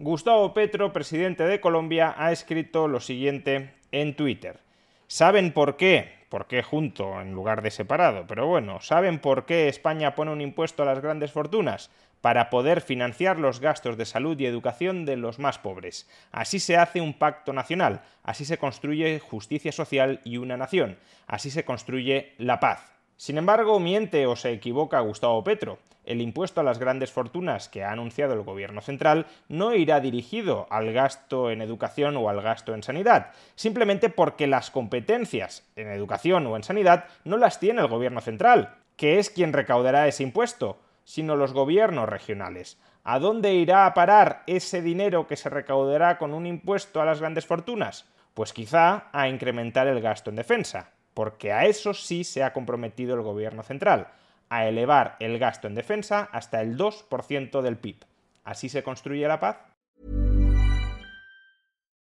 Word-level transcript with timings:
Gustavo 0.00 0.54
Petro, 0.54 0.92
presidente 0.92 1.42
de 1.42 1.60
Colombia, 1.60 2.14
ha 2.16 2.30
escrito 2.30 2.86
lo 2.86 3.00
siguiente 3.00 3.74
en 3.90 4.14
Twitter. 4.14 4.60
¿Saben 5.08 5.52
por 5.52 5.76
qué? 5.76 6.24
¿Por 6.28 6.46
qué 6.46 6.62
junto 6.62 7.20
en 7.20 7.32
lugar 7.32 7.62
de 7.62 7.72
separado? 7.72 8.24
Pero 8.28 8.46
bueno, 8.46 8.80
¿saben 8.80 9.18
por 9.18 9.44
qué 9.44 9.66
España 9.66 10.14
pone 10.14 10.30
un 10.30 10.40
impuesto 10.40 10.84
a 10.84 10.86
las 10.86 11.00
grandes 11.00 11.32
fortunas? 11.32 11.90
Para 12.20 12.48
poder 12.48 12.80
financiar 12.80 13.40
los 13.40 13.58
gastos 13.58 13.96
de 13.96 14.04
salud 14.04 14.38
y 14.38 14.46
educación 14.46 15.04
de 15.04 15.16
los 15.16 15.40
más 15.40 15.58
pobres. 15.58 16.08
Así 16.30 16.60
se 16.60 16.76
hace 16.76 17.00
un 17.00 17.14
pacto 17.14 17.52
nacional, 17.52 18.02
así 18.22 18.44
se 18.44 18.56
construye 18.56 19.18
justicia 19.18 19.72
social 19.72 20.20
y 20.22 20.36
una 20.36 20.56
nación, 20.56 20.96
así 21.26 21.50
se 21.50 21.64
construye 21.64 22.34
la 22.38 22.60
paz. 22.60 22.92
Sin 23.16 23.36
embargo, 23.36 23.80
miente 23.80 24.28
o 24.28 24.36
se 24.36 24.52
equivoca 24.52 25.00
Gustavo 25.00 25.42
Petro. 25.42 25.80
El 26.08 26.22
impuesto 26.22 26.62
a 26.62 26.64
las 26.64 26.78
grandes 26.78 27.12
fortunas 27.12 27.68
que 27.68 27.84
ha 27.84 27.92
anunciado 27.92 28.32
el 28.32 28.40
gobierno 28.40 28.80
central 28.80 29.26
no 29.46 29.74
irá 29.74 30.00
dirigido 30.00 30.66
al 30.70 30.90
gasto 30.94 31.50
en 31.50 31.60
educación 31.60 32.16
o 32.16 32.30
al 32.30 32.40
gasto 32.40 32.74
en 32.74 32.82
sanidad, 32.82 33.32
simplemente 33.56 34.08
porque 34.08 34.46
las 34.46 34.70
competencias 34.70 35.68
en 35.76 35.88
educación 35.88 36.46
o 36.46 36.56
en 36.56 36.62
sanidad 36.62 37.04
no 37.24 37.36
las 37.36 37.60
tiene 37.60 37.82
el 37.82 37.88
gobierno 37.88 38.22
central, 38.22 38.76
que 38.96 39.18
es 39.18 39.28
quien 39.28 39.52
recaudará 39.52 40.08
ese 40.08 40.22
impuesto, 40.22 40.80
sino 41.04 41.36
los 41.36 41.52
gobiernos 41.52 42.08
regionales. 42.08 42.78
¿A 43.04 43.18
dónde 43.18 43.52
irá 43.52 43.84
a 43.84 43.92
parar 43.92 44.44
ese 44.46 44.80
dinero 44.80 45.26
que 45.26 45.36
se 45.36 45.50
recaudará 45.50 46.16
con 46.16 46.32
un 46.32 46.46
impuesto 46.46 47.02
a 47.02 47.04
las 47.04 47.20
grandes 47.20 47.44
fortunas? 47.44 48.06
Pues 48.32 48.54
quizá 48.54 49.10
a 49.12 49.28
incrementar 49.28 49.86
el 49.86 50.00
gasto 50.00 50.30
en 50.30 50.36
defensa 50.36 50.94
porque 51.18 51.52
a 51.52 51.66
eso 51.66 51.94
sí 51.94 52.22
se 52.22 52.44
ha 52.44 52.52
comprometido 52.52 53.16
el 53.16 53.22
gobierno 53.22 53.64
central, 53.64 54.06
a 54.50 54.66
elevar 54.66 55.16
el 55.20 55.38
gasto 55.38 55.66
en 55.66 55.74
defensa 55.74 56.28
hasta 56.32 56.60
el 56.60 56.76
2% 56.76 57.62
del 57.62 57.76
PIB. 57.76 58.04
¿Así 58.44 58.68
se 58.68 58.82
construye 58.82 59.26
la 59.28 59.38
paz? 59.38 59.56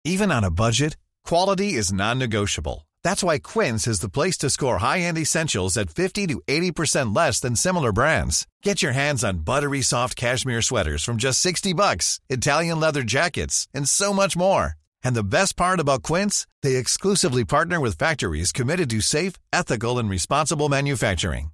Even 0.04 0.30
on 0.30 0.44
a 0.44 0.50
budget, 0.50 0.98
quality 1.24 1.72
is 1.72 1.90
non-negotiable. 1.90 2.86
That's 3.02 3.22
why 3.22 3.38
Quince 3.38 3.86
is 3.86 4.00
the 4.00 4.10
place 4.10 4.36
to 4.38 4.50
score 4.50 4.78
high-end 4.78 5.16
essentials 5.16 5.78
at 5.78 5.90
50 5.90 6.26
to 6.26 6.42
80% 6.46 7.16
less 7.16 7.40
than 7.40 7.56
similar 7.56 7.90
brands. 7.90 8.46
Get 8.62 8.82
your 8.82 8.92
hands 8.92 9.24
on 9.24 9.44
buttery 9.44 9.80
soft 9.80 10.14
cashmere 10.16 10.60
sweaters 10.60 11.04
from 11.04 11.16
just 11.16 11.40
60 11.40 11.72
bucks, 11.72 12.20
Italian 12.28 12.80
leather 12.80 13.02
jackets, 13.02 13.66
and 13.72 13.88
so 13.88 14.12
much 14.12 14.36
more. 14.36 14.74
And 15.02 15.14
the 15.14 15.24
best 15.24 15.56
part 15.56 15.80
about 15.80 16.02
Quince, 16.02 16.46
they 16.62 16.76
exclusively 16.76 17.44
partner 17.46 17.80
with 17.80 17.96
factories 17.96 18.52
committed 18.52 18.90
to 18.90 19.00
safe, 19.00 19.34
ethical 19.52 19.98
and 19.98 20.10
responsible 20.10 20.68
manufacturing. 20.68 21.53